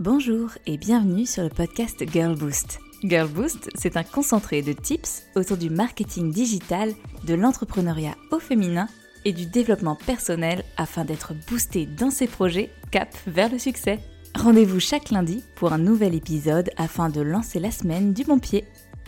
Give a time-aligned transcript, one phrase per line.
[0.00, 2.80] Bonjour et bienvenue sur le podcast Girl Boost.
[3.02, 6.94] Girl Boost, c'est un concentré de tips autour du marketing digital,
[7.26, 8.88] de l'entrepreneuriat au féminin
[9.26, 13.98] et du développement personnel afin d'être boosté dans ses projets cap vers le succès.
[14.34, 18.64] Rendez-vous chaque lundi pour un nouvel épisode afin de lancer la semaine du bon pied.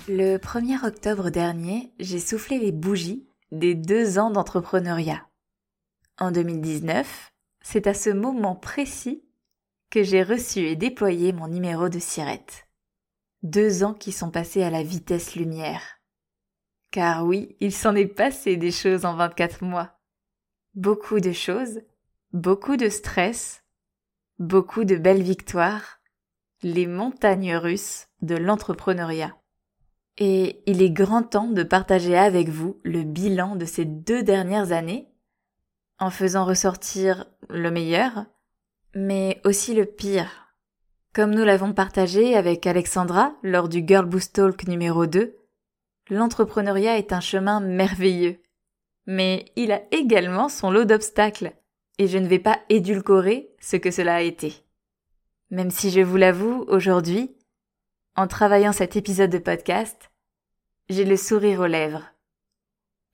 [0.08, 5.26] Le 1er octobre dernier, j'ai soufflé les bougies des deux ans d'entrepreneuriat.
[6.20, 7.32] En 2019,
[7.62, 9.22] c'est à ce moment précis
[9.92, 12.66] que j'ai reçu et déployé mon numéro de sirette.
[13.42, 15.82] Deux ans qui sont passés à la vitesse lumière.
[16.90, 20.00] Car oui, il s'en est passé des choses en 24 mois.
[20.74, 21.82] Beaucoup de choses,
[22.32, 23.64] beaucoup de stress,
[24.38, 26.00] beaucoup de belles victoires,
[26.62, 29.36] les montagnes russes de l'entrepreneuriat.
[30.16, 34.72] Et il est grand temps de partager avec vous le bilan de ces deux dernières
[34.72, 35.12] années,
[35.98, 38.24] en faisant ressortir le meilleur,
[38.94, 40.54] mais aussi le pire.
[41.14, 45.36] Comme nous l'avons partagé avec Alexandra lors du Girl Boost Talk numéro 2,
[46.10, 48.40] l'entrepreneuriat est un chemin merveilleux.
[49.06, 51.52] Mais il a également son lot d'obstacles,
[51.98, 54.54] et je ne vais pas édulcorer ce que cela a été.
[55.50, 57.36] Même si je vous l'avoue, aujourd'hui,
[58.16, 60.10] en travaillant cet épisode de podcast,
[60.88, 62.04] j'ai le sourire aux lèvres.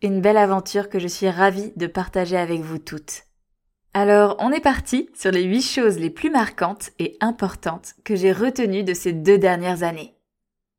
[0.02, 3.27] Une belle aventure que je suis ravie de partager avec vous toutes.
[4.00, 8.30] Alors, on est parti sur les huit choses les plus marquantes et importantes que j'ai
[8.30, 10.14] retenues de ces deux dernières années.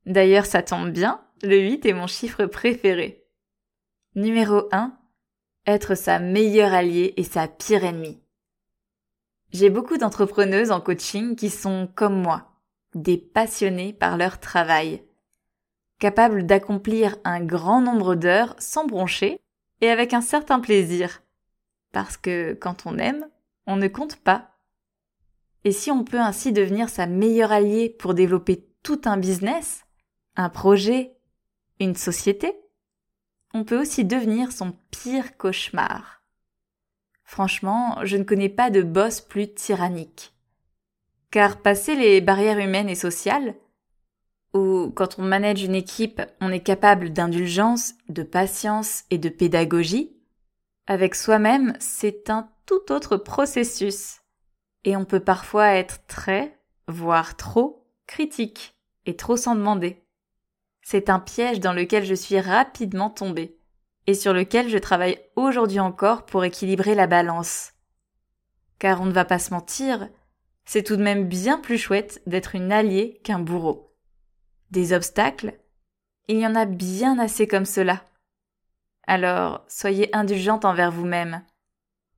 [0.06, 3.26] D'ailleurs, ça tombe bien, le 8 est mon chiffre préféré.
[4.16, 4.98] Numéro 1.
[5.68, 8.22] Être sa meilleure alliée et sa pire ennemie.
[9.52, 12.54] J'ai beaucoup d'entrepreneuses en coaching qui sont comme moi,
[12.96, 15.04] des passionnés par leur travail,
[16.00, 19.42] capables d'accomplir un grand nombre d'heures sans broncher
[19.82, 21.22] et avec un certain plaisir,
[21.92, 23.28] parce que quand on aime,
[23.66, 24.56] on ne compte pas.
[25.64, 29.86] Et si on peut ainsi devenir sa meilleure alliée pour développer tout un business,
[30.36, 31.18] un projet,
[31.80, 32.54] une société,
[33.54, 36.22] on peut aussi devenir son pire cauchemar.
[37.24, 40.34] Franchement, je ne connais pas de boss plus tyrannique.
[41.32, 43.56] Car passer les barrières humaines et sociales,
[44.54, 50.19] ou quand on manage une équipe, on est capable d'indulgence, de patience et de pédagogie,
[50.90, 54.22] avec soi-même, c'est un tout autre processus.
[54.84, 60.04] Et on peut parfois être très, voire trop, critique, et trop s'en demander.
[60.82, 63.56] C'est un piège dans lequel je suis rapidement tombée,
[64.08, 67.74] et sur lequel je travaille aujourd'hui encore pour équilibrer la balance.
[68.80, 70.10] Car on ne va pas se mentir,
[70.66, 73.96] c'est tout de même bien plus chouette d'être une alliée qu'un bourreau.
[74.72, 75.60] Des obstacles,
[76.28, 78.04] il y en a bien assez comme cela.
[79.10, 81.44] Alors, soyez indulgente envers vous-même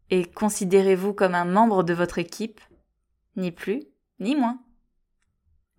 [0.10, 2.60] et considérez-vous comme un membre de votre équipe,
[3.38, 3.86] ni plus,
[4.20, 4.60] ni moins.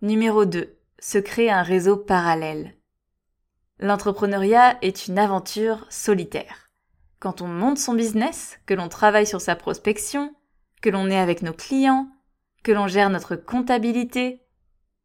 [0.01, 0.75] Numéro 2.
[0.97, 2.73] Se créer un réseau parallèle.
[3.77, 6.71] L'entrepreneuriat est une aventure solitaire.
[7.19, 10.33] Quand on monte son business, que l'on travaille sur sa prospection,
[10.81, 12.07] que l'on est avec nos clients,
[12.63, 14.41] que l'on gère notre comptabilité,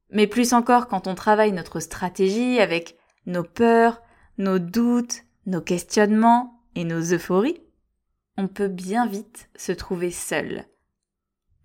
[0.09, 4.01] mais plus encore quand on travaille notre stratégie avec nos peurs,
[4.39, 7.63] nos doutes, nos questionnements et nos euphories,
[8.37, 10.67] on peut bien vite se trouver seul.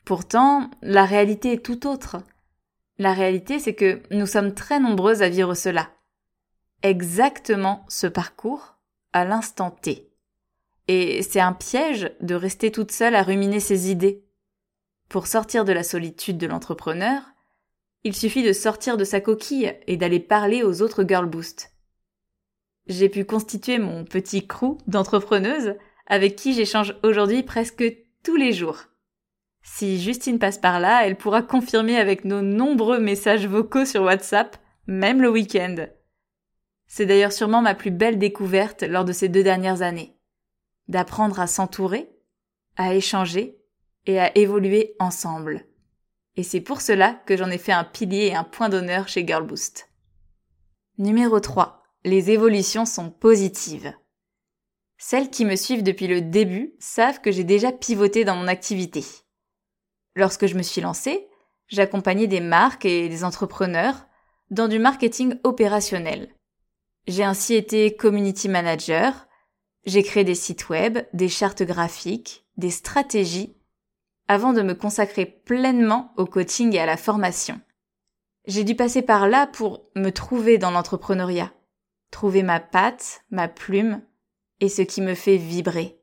[0.06, 2.18] Pourtant, la réalité est tout autre.
[2.98, 5.92] La réalité, c'est que nous sommes très nombreuses à vivre cela.
[6.82, 8.78] Exactement ce parcours
[9.12, 10.10] à l'instant T.
[10.88, 14.24] Et c'est un piège de rester toute seule à ruminer ses idées.
[15.10, 17.22] Pour sortir de la solitude de l'entrepreneur,
[18.06, 21.73] il suffit de sortir de sa coquille et d'aller parler aux autres girl boost
[22.88, 27.84] j'ai pu constituer mon petit crew d'entrepreneuses avec qui j'échange aujourd'hui presque
[28.24, 28.86] tous les jours.
[29.62, 34.58] Si Justine passe par là, elle pourra confirmer avec nos nombreux messages vocaux sur WhatsApp,
[34.88, 35.88] même le week-end.
[36.86, 40.18] C'est d'ailleurs sûrement ma plus belle découverte lors de ces deux dernières années.
[40.90, 42.10] D'apprendre à s'entourer,
[42.76, 43.58] à échanger
[44.06, 45.66] et à évoluer ensemble.
[46.36, 49.26] Et c'est pour cela que j'en ai fait un pilier et un point d'honneur chez
[49.26, 49.90] Girl Boost.
[50.98, 53.94] Numéro 3 les évolutions sont positives.
[54.98, 59.04] Celles qui me suivent depuis le début savent que j'ai déjà pivoté dans mon activité.
[60.16, 61.28] Lorsque je me suis lancée,
[61.68, 64.06] j'accompagnais des marques et des entrepreneurs
[64.50, 66.30] dans du marketing opérationnel.
[67.08, 69.28] J'ai ainsi été community manager,
[69.86, 73.58] j'ai créé des sites web, des chartes graphiques, des stratégies,
[74.28, 77.60] avant de me consacrer pleinement au coaching et à la formation.
[78.46, 81.52] J'ai dû passer par là pour me trouver dans l'entrepreneuriat
[82.14, 84.02] trouver ma patte, ma plume
[84.62, 86.00] et ce qui me fait vibrer.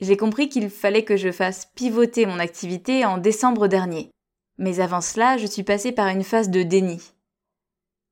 [0.00, 4.10] J'ai compris qu'il fallait que je fasse pivoter mon activité en décembre dernier.
[4.58, 7.00] Mais avant cela, je suis passée par une phase de déni.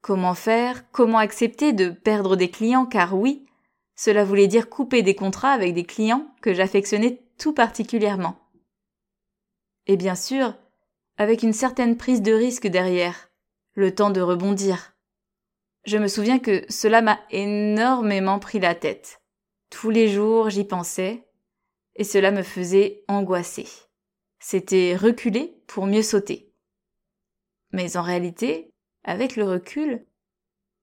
[0.00, 2.86] Comment faire Comment accepter de perdre des clients?
[2.86, 3.46] Car oui,
[3.94, 8.36] cela voulait dire couper des contrats avec des clients que j'affectionnais tout particulièrement.
[9.86, 10.54] Et bien sûr,
[11.18, 13.28] avec une certaine prise de risque derrière,
[13.74, 14.91] le temps de rebondir.
[15.84, 19.20] Je me souviens que cela m'a énormément pris la tête.
[19.70, 21.26] Tous les jours j'y pensais,
[21.96, 23.66] et cela me faisait angoisser.
[24.38, 26.52] C'était reculer pour mieux sauter.
[27.72, 28.72] Mais en réalité,
[29.04, 30.06] avec le recul,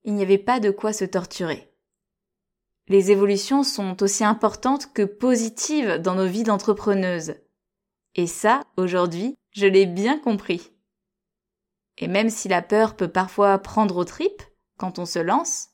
[0.03, 1.71] il n'y avait pas de quoi se torturer.
[2.87, 7.35] Les évolutions sont aussi importantes que positives dans nos vies d'entrepreneuses.
[8.15, 10.71] Et ça, aujourd'hui, je l'ai bien compris.
[11.97, 14.41] Et même si la peur peut parfois prendre aux tripes
[14.79, 15.69] quand on se lance,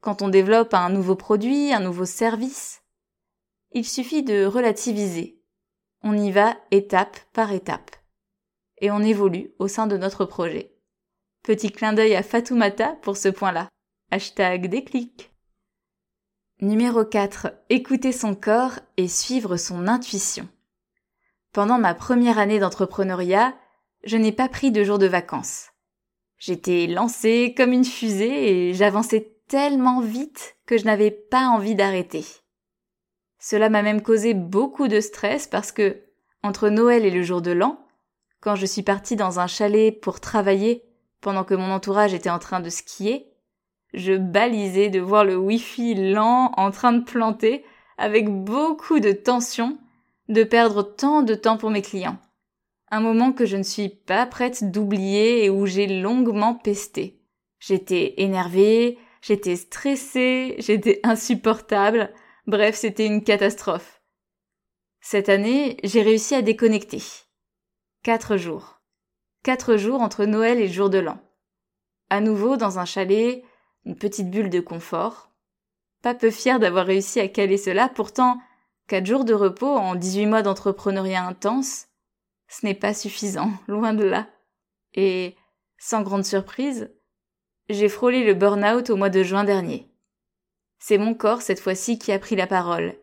[0.00, 2.82] quand on développe un nouveau produit, un nouveau service,
[3.72, 5.42] il suffit de relativiser.
[6.02, 7.90] On y va étape par étape.
[8.78, 10.72] Et on évolue au sein de notre projet.
[11.42, 13.68] Petit clin d'œil à Fatoumata pour ce point-là.
[14.10, 15.32] Hashtag déclic.
[16.60, 17.52] Numéro 4.
[17.68, 20.48] Écouter son corps et suivre son intuition.
[21.52, 23.56] Pendant ma première année d'entrepreneuriat,
[24.04, 25.73] je n'ai pas pris de jours de vacances.
[26.46, 32.22] J'étais lancée comme une fusée et j'avançais tellement vite que je n'avais pas envie d'arrêter.
[33.38, 36.02] Cela m'a même causé beaucoup de stress parce que,
[36.42, 37.78] entre Noël et le jour de l'an,
[38.42, 40.84] quand je suis partie dans un chalet pour travailler
[41.22, 43.32] pendant que mon entourage était en train de skier,
[43.94, 47.64] je balisais de voir le wifi lent en train de planter
[47.96, 49.78] avec beaucoup de tension
[50.28, 52.18] de perdre tant de temps pour mes clients.
[52.94, 57.20] Un moment que je ne suis pas prête d'oublier et où j'ai longuement pesté.
[57.58, 62.14] J'étais énervée, j'étais stressée, j'étais insupportable,
[62.46, 64.00] bref, c'était une catastrophe.
[65.00, 67.02] Cette année, j'ai réussi à déconnecter.
[68.04, 68.80] Quatre jours.
[69.42, 71.18] Quatre jours entre Noël et le jour de l'an.
[72.10, 73.42] À nouveau dans un chalet,
[73.84, 75.32] une petite bulle de confort.
[76.00, 78.38] Pas peu fière d'avoir réussi à caler cela, pourtant
[78.86, 81.88] Quatre jours de repos en 18 mois d'entrepreneuriat intense,
[82.54, 84.28] ce n'est pas suffisant, loin de là.
[84.94, 85.36] Et,
[85.78, 86.92] sans grande surprise,
[87.68, 89.90] j'ai frôlé le burn-out au mois de juin dernier.
[90.78, 92.94] C'est mon corps cette fois-ci qui a pris la parole,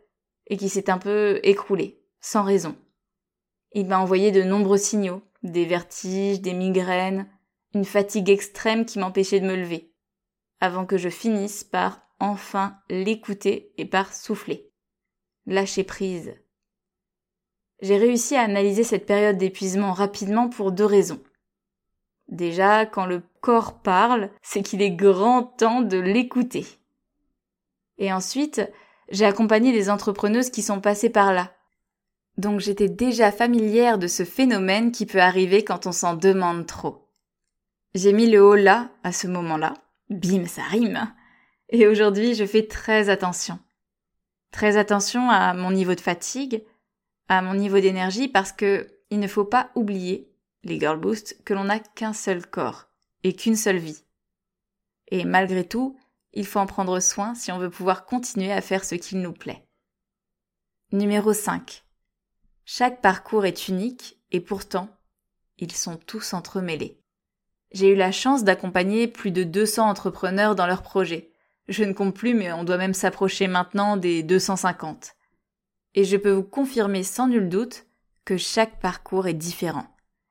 [0.48, 2.76] et qui s'est un peu écroulé, sans raison.
[3.74, 7.28] Il m'a envoyé de nombreux signaux, des vertiges, des migraines,
[7.74, 9.94] une fatigue extrême qui m'empêchait de me lever,
[10.60, 14.72] avant que je finisse par enfin l'écouter et par souffler
[15.46, 16.34] lâcher prise.
[17.82, 21.20] J'ai réussi à analyser cette période d'épuisement rapidement pour deux raisons.
[22.28, 26.66] Déjà, quand le corps parle, c'est qu'il est grand temps de l'écouter.
[27.98, 28.62] Et ensuite,
[29.10, 31.52] j'ai accompagné des entrepreneuses qui sont passées par là.
[32.38, 37.08] Donc j'étais déjà familière de ce phénomène qui peut arriver quand on s'en demande trop.
[37.94, 39.74] J'ai mis le haut là, à ce moment-là.
[40.10, 41.14] Bim, ça rime.
[41.70, 43.60] Et aujourd'hui, je fais très attention.
[44.52, 46.64] Très attention à mon niveau de fatigue,
[47.32, 50.30] à mon niveau d'énergie parce que il ne faut pas oublier,
[50.66, 52.90] les Girl Boost, que l'on n'a qu'un seul corps
[53.24, 54.04] et qu'une seule vie.
[55.08, 55.98] Et malgré tout,
[56.34, 59.32] il faut en prendre soin si on veut pouvoir continuer à faire ce qu'il nous
[59.32, 59.66] plaît.
[60.92, 61.86] Numéro 5.
[62.66, 64.90] Chaque parcours est unique et pourtant,
[65.58, 67.02] ils sont tous entremêlés.
[67.72, 71.32] J'ai eu la chance d'accompagner plus de 200 entrepreneurs dans leurs projets.
[71.70, 75.16] Je ne compte plus, mais on doit même s'approcher maintenant des 250.
[75.96, 77.86] Et je peux vous confirmer sans nul doute
[78.26, 79.88] que chaque parcours est différent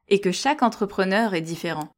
[0.09, 1.89] et que chaque entrepreneur est différent.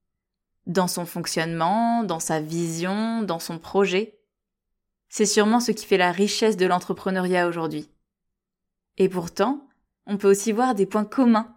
[0.66, 4.18] Dans son fonctionnement, dans sa vision, dans son projet.
[5.08, 7.90] C'est sûrement ce qui fait la richesse de l'entrepreneuriat aujourd'hui.
[8.98, 9.66] Et pourtant,
[10.06, 11.56] on peut aussi voir des points communs.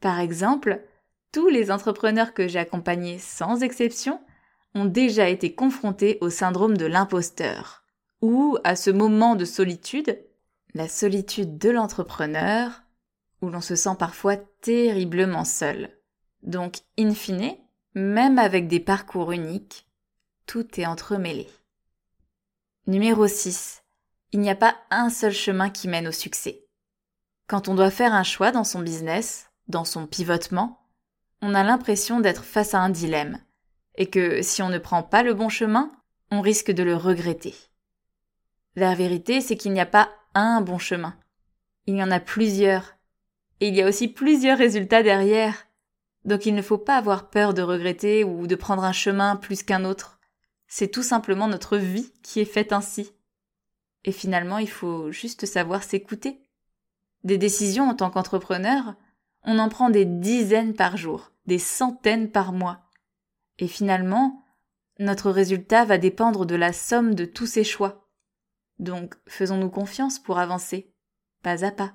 [0.00, 0.82] Par exemple,
[1.32, 4.20] tous les entrepreneurs que j'ai accompagnés sans exception
[4.74, 7.84] ont déjà été confrontés au syndrome de l'imposteur,
[8.20, 10.18] ou à ce moment de solitude,
[10.74, 12.82] la solitude de l'entrepreneur,
[13.40, 15.90] où l'on se sent parfois terriblement seul.
[16.42, 17.56] Donc, in fine,
[17.94, 19.86] même avec des parcours uniques,
[20.46, 21.48] tout est entremêlé.
[22.86, 23.82] Numéro 6.
[24.32, 26.66] Il n'y a pas un seul chemin qui mène au succès.
[27.46, 30.88] Quand on doit faire un choix dans son business, dans son pivotement,
[31.40, 33.38] on a l'impression d'être face à un dilemme
[33.96, 35.92] et que si on ne prend pas le bon chemin,
[36.30, 37.54] on risque de le regretter.
[38.76, 41.16] La vérité, c'est qu'il n'y a pas un bon chemin.
[41.86, 42.96] Il y en a plusieurs.
[43.60, 45.66] Et il y a aussi plusieurs résultats derrière.
[46.24, 49.62] Donc il ne faut pas avoir peur de regretter ou de prendre un chemin plus
[49.62, 50.18] qu'un autre.
[50.66, 53.12] C'est tout simplement notre vie qui est faite ainsi.
[54.04, 56.40] Et finalement, il faut juste savoir s'écouter.
[57.22, 58.94] Des décisions en tant qu'entrepreneur,
[59.44, 61.30] on en prend des dizaines par jour.
[61.46, 62.90] des centaines par mois.
[63.58, 64.42] Et finalement,
[64.98, 68.03] notre résultat va dépendre de la somme de tous ces choix.
[68.78, 70.92] Donc, faisons-nous confiance pour avancer,
[71.42, 71.94] pas à pas.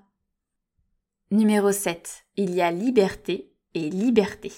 [1.31, 2.25] Numéro 7.
[2.37, 4.51] Il y a liberté et liberté.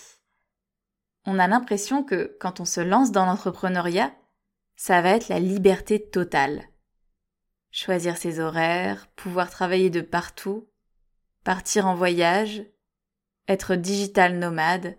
[1.25, 4.15] On a l'impression que quand on se lance dans l'entrepreneuriat,
[4.75, 6.63] ça va être la liberté totale.
[7.71, 10.69] Choisir ses horaires, pouvoir travailler de partout,
[11.43, 12.63] partir en voyage,
[13.47, 14.97] être digital nomade.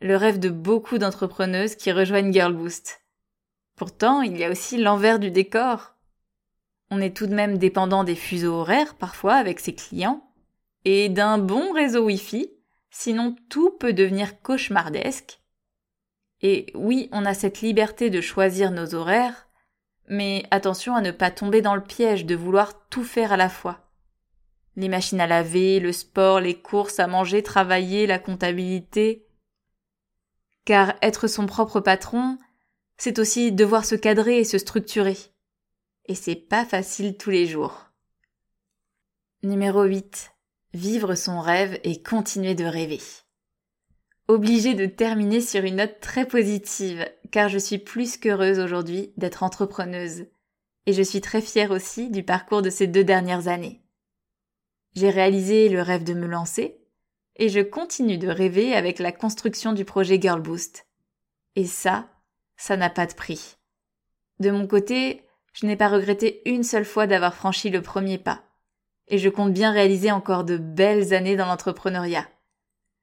[0.00, 2.99] Le rêve de beaucoup d'entrepreneuses qui rejoignent Girlboost.
[3.80, 5.94] Pourtant, il y a aussi l'envers du décor.
[6.90, 10.22] On est tout de même dépendant des fuseaux horaires parfois avec ses clients
[10.84, 12.50] et d'un bon réseau Wi-Fi,
[12.90, 15.40] sinon tout peut devenir cauchemardesque.
[16.42, 19.48] Et oui, on a cette liberté de choisir nos horaires,
[20.08, 23.48] mais attention à ne pas tomber dans le piège de vouloir tout faire à la
[23.48, 23.88] fois.
[24.76, 29.26] Les machines à laver, le sport, les courses à manger, travailler, la comptabilité.
[30.66, 32.36] Car être son propre patron,
[33.00, 35.16] c'est aussi devoir se cadrer et se structurer.
[36.04, 37.86] Et c'est pas facile tous les jours.
[39.42, 40.32] Numéro 8.
[40.74, 43.00] Vivre son rêve et continuer de rêver.
[44.28, 49.44] Obligée de terminer sur une note très positive, car je suis plus qu'heureuse aujourd'hui d'être
[49.44, 50.26] entrepreneuse.
[50.84, 53.80] Et je suis très fière aussi du parcours de ces deux dernières années.
[54.94, 56.76] J'ai réalisé le rêve de me lancer,
[57.36, 60.86] et je continue de rêver avec la construction du projet Girl Boost.
[61.56, 62.09] Et ça,
[62.60, 63.56] ça n'a pas de prix.
[64.38, 68.42] De mon côté, je n'ai pas regretté une seule fois d'avoir franchi le premier pas.
[69.08, 72.28] Et je compte bien réaliser encore de belles années dans l'entrepreneuriat.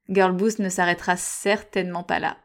[0.08, 2.36] Girl Boost ne s'arrêtera certainement pas là.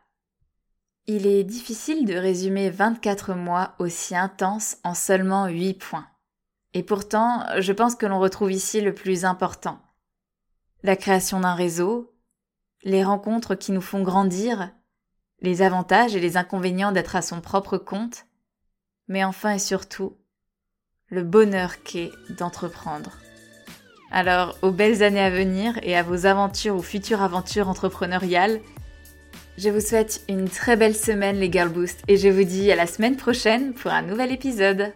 [1.06, 6.08] Il est difficile de résumer 24 mois aussi intenses en seulement 8 points.
[6.74, 9.80] Et pourtant, je pense que l'on retrouve ici le plus important.
[10.82, 12.12] La création d'un réseau,
[12.82, 14.72] les rencontres qui nous font grandir,
[15.44, 18.26] les avantages et les inconvénients d'être à son propre compte,
[19.08, 20.18] mais enfin et surtout,
[21.10, 23.12] le bonheur qu'est d'entreprendre.
[24.10, 28.62] Alors, aux belles années à venir et à vos aventures ou futures aventures entrepreneuriales,
[29.58, 32.76] je vous souhaite une très belle semaine les Girl Boost et je vous dis à
[32.76, 34.94] la semaine prochaine pour un nouvel épisode.